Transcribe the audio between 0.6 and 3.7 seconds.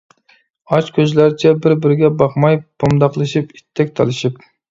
ئاچ كۆزلەرچە بىر-بىرىگە باقماي، پومداقلىشىپ،